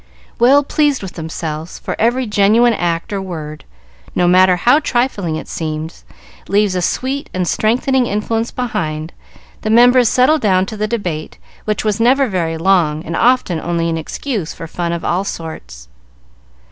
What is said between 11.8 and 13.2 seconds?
was never very long, and